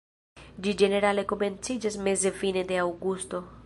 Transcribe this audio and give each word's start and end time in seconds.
Ĝi 0.67 0.73
ĝenerale 0.83 1.27
komenciĝas 1.33 2.01
meze-fine 2.09 2.69
de 2.73 2.85
aŭgusto. 2.89 3.49